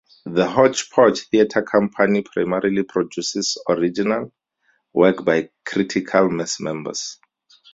The 0.25 0.49
Hodge-Podge 0.49 1.29
Theatre 1.29 1.61
Company 1.61 2.23
primarily 2.23 2.81
produces 2.81 3.59
original 3.69 4.33
work 4.93 5.23
by 5.23 5.51
Critical 5.63 6.27
Mass 6.27 6.59
members. 6.59 7.19